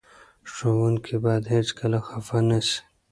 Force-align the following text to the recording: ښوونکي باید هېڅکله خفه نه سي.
ښوونکي 0.53 1.15
باید 1.23 1.43
هېڅکله 1.55 1.97
خفه 2.07 2.39
نه 2.49 2.59
سي. 2.67 2.79